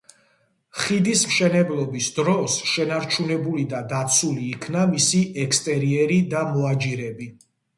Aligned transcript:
ხიდის 0.83 1.19
მშენებლობის 1.31 2.07
დროს, 2.15 2.55
შენარჩუნებული 2.71 3.67
და 3.75 3.83
დაცული 3.93 4.49
იქნა 4.55 4.89
მისი 4.95 5.23
ექსტერიერი 5.45 6.19
და 6.33 6.45
მოაჯირები. 6.57 7.31